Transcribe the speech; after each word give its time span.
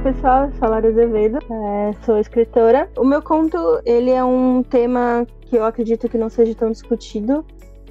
pessoal, 0.00 0.46
eu 0.46 0.52
sou 0.52 0.68
a 0.68 0.70
Lara 0.70 0.88
Azevedo, 0.88 1.38
é, 1.38 1.92
sou 2.04 2.18
escritora. 2.18 2.88
O 2.96 3.04
meu 3.04 3.20
conto, 3.20 3.58
ele 3.84 4.10
é 4.10 4.24
um 4.24 4.62
tema 4.62 5.26
que 5.42 5.56
eu 5.56 5.64
acredito 5.64 6.08
que 6.08 6.16
não 6.16 6.30
seja 6.30 6.54
tão 6.54 6.70
discutido 6.70 7.44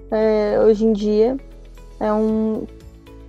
é, 0.09 0.59
hoje 0.65 0.85
em 0.85 0.93
dia. 0.93 1.37
É 1.99 2.11
um 2.11 2.65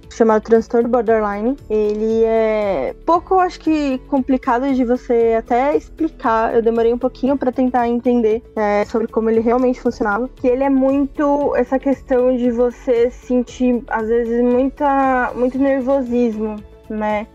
chamado 0.08 0.42
transtorno 0.42 0.88
borderline. 0.88 1.56
Ele 1.68 2.24
é 2.24 2.94
pouco, 3.04 3.34
acho 3.38 3.60
que, 3.60 3.98
complicado 4.08 4.72
de 4.72 4.84
você 4.84 5.34
até 5.38 5.76
explicar. 5.76 6.54
Eu 6.54 6.62
demorei 6.62 6.92
um 6.92 6.98
pouquinho 6.98 7.36
para 7.36 7.52
tentar 7.52 7.88
entender 7.88 8.42
é, 8.56 8.84
sobre 8.86 9.06
como 9.06 9.28
ele 9.28 9.40
realmente 9.40 9.80
funcionava. 9.80 10.28
Que 10.36 10.46
ele 10.46 10.64
é 10.64 10.70
muito 10.70 11.54
essa 11.56 11.78
questão 11.78 12.34
de 12.36 12.50
você 12.50 13.10
sentir, 13.10 13.82
às 13.88 14.08
vezes, 14.08 14.42
muita, 14.42 15.32
muito 15.34 15.58
nervosismo, 15.58 16.56
né? 16.88 17.26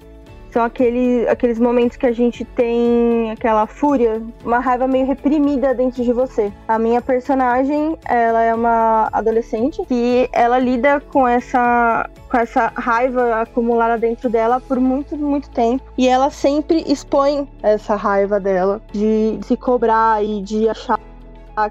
São 0.52 0.64
aquele, 0.64 1.28
aqueles 1.28 1.60
momentos 1.60 1.98
que 1.98 2.06
a 2.06 2.12
gente 2.12 2.44
tem 2.46 3.32
aquela 3.32 3.68
fúria, 3.68 4.22
uma 4.44 4.60
raiva 4.60 4.88
meio 4.88 5.06
reprimida 5.06 5.74
dentro 5.74 6.04
de 6.04 6.14
você. 6.14 6.52
A 6.68 6.80
minha 6.80 7.02
personagem, 7.02 7.98
ela 8.06 8.42
é 8.42 8.54
uma 8.54 9.10
adolescente 9.12 9.82
e 9.90 10.30
ela 10.32 10.58
lida 10.60 11.00
com 11.00 11.28
essa 11.28 12.10
com 12.30 12.38
essa 12.38 12.72
raiva 12.76 13.42
acumulada 13.42 13.98
dentro 13.98 14.30
dela 14.30 14.60
por 14.60 14.80
muito, 14.80 15.16
muito 15.16 15.50
tempo. 15.50 15.84
E 15.98 16.08
ela 16.08 16.30
sempre 16.30 16.84
expõe 16.86 17.48
essa 17.64 17.96
raiva 17.96 18.40
dela 18.40 18.82
de 18.92 19.40
se 19.44 19.56
cobrar 19.56 20.24
e 20.24 20.42
de 20.42 20.68
achar 20.68 21.00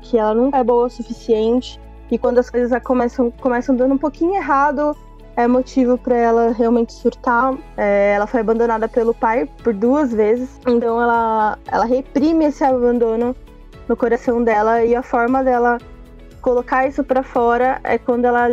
que 0.00 0.18
ela 0.18 0.34
nunca 0.34 0.58
é 0.58 0.64
boa 0.64 0.86
o 0.86 0.90
suficiente. 0.90 1.78
E 2.10 2.18
quando 2.18 2.38
as 2.38 2.48
coisas 2.48 2.82
começam, 2.82 3.30
começam 3.30 3.74
dando 3.74 3.94
um 3.94 3.98
pouquinho 3.98 4.34
errado, 4.34 4.96
é 5.36 5.46
motivo 5.46 5.98
para 5.98 6.16
ela 6.16 6.50
realmente 6.52 6.92
surtar. 6.92 7.54
É, 7.76 8.14
ela 8.14 8.26
foi 8.26 8.40
abandonada 8.40 8.88
pelo 8.88 9.14
pai 9.14 9.48
por 9.62 9.72
duas 9.72 10.12
vezes, 10.12 10.58
então 10.66 11.00
ela, 11.00 11.58
ela 11.70 11.84
reprime 11.84 12.46
esse 12.46 12.64
abandono 12.64 13.36
no 13.86 13.96
coração 13.96 14.42
dela 14.42 14.82
e 14.84 14.94
a 14.96 15.02
forma 15.02 15.44
dela 15.44 15.78
colocar 16.40 16.86
isso 16.88 17.04
para 17.04 17.22
fora 17.22 17.80
é 17.84 17.98
quando 17.98 18.24
ela 18.24 18.48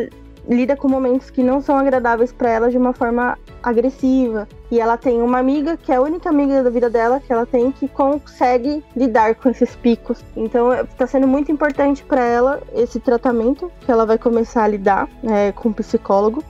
lida 0.48 0.76
com 0.76 0.90
momentos 0.90 1.30
que 1.30 1.42
não 1.42 1.62
são 1.62 1.78
agradáveis 1.78 2.34
para 2.34 2.50
ela 2.50 2.70
de 2.70 2.78
uma 2.78 2.92
forma 2.92 3.38
agressiva. 3.62 4.48
E 4.70 4.80
ela 4.80 4.98
tem 4.98 5.22
uma 5.22 5.40
amiga, 5.40 5.78
que 5.78 5.92
é 5.92 5.96
a 5.96 6.02
única 6.02 6.30
amiga 6.30 6.62
da 6.62 6.70
vida 6.70 6.90
dela 6.90 7.20
que 7.20 7.32
ela 7.32 7.46
tem, 7.46 7.72
que 7.72 7.88
consegue 7.88 8.84
lidar 8.96 9.36
com 9.36 9.50
esses 9.50 9.76
picos. 9.76 10.24
Então 10.36 10.74
está 10.74 11.08
sendo 11.08 11.28
muito 11.28 11.52
importante 11.52 12.04
para 12.04 12.26
ela 12.26 12.62
esse 12.74 13.00
tratamento 13.00 13.72
que 13.80 13.92
ela 13.92 14.06
vai 14.06 14.18
começar 14.18 14.64
a 14.64 14.68
lidar 14.68 15.08
é, 15.24 15.52
com 15.54 15.70
o 15.70 15.74
psicólogo 15.74 16.44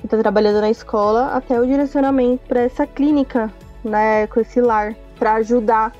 que 0.00 0.06
está 0.06 0.18
trabalhando 0.18 0.60
na 0.60 0.70
escola 0.70 1.32
até 1.34 1.60
o 1.60 1.66
direcionamento 1.66 2.42
para 2.48 2.60
essa 2.62 2.86
clínica, 2.86 3.52
né, 3.84 4.26
com 4.26 4.40
esse 4.40 4.60
lar, 4.60 4.96
para 5.18 5.34
ajudar 5.34 5.92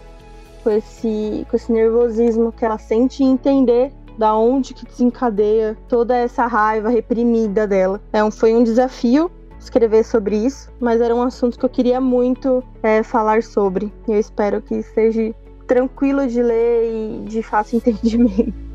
com 0.64 0.70
esse, 0.70 1.46
com 1.48 1.56
esse 1.56 1.70
nervosismo 1.70 2.52
que 2.52 2.64
ela 2.64 2.78
sente 2.78 3.22
e 3.22 3.26
entender 3.26 3.92
da 4.18 4.34
onde 4.34 4.74
que 4.74 4.84
desencadeia 4.84 5.76
toda 5.88 6.16
essa 6.16 6.46
raiva 6.46 6.88
reprimida 6.88 7.66
dela. 7.66 8.00
É 8.12 8.22
um, 8.22 8.30
foi 8.30 8.54
um 8.54 8.62
desafio 8.62 9.30
escrever 9.58 10.04
sobre 10.04 10.36
isso, 10.36 10.70
mas 10.80 11.00
era 11.00 11.14
um 11.14 11.22
assunto 11.22 11.58
que 11.58 11.64
eu 11.64 11.68
queria 11.68 12.00
muito 12.00 12.64
é, 12.82 13.02
falar 13.02 13.42
sobre. 13.42 13.92
Eu 14.08 14.18
espero 14.18 14.62
que 14.62 14.82
seja 14.82 15.34
tranquilo 15.66 16.26
de 16.26 16.42
ler 16.42 16.90
e 16.90 17.24
de 17.26 17.42
fácil 17.42 17.76
entendimento. 17.84 18.69